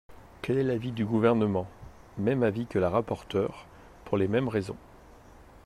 Quel 0.41 0.57
est 0.57 0.63
l’avis 0.63 0.91
du 0.91 1.05
Gouvernement? 1.05 1.67
Même 2.17 2.41
avis 2.41 2.65
que 2.65 2.79
la 2.79 2.89
rapporteure, 2.89 3.67
pour 4.03 4.17
les 4.17 4.27
mêmes 4.27 4.47
raisons. 4.49 4.75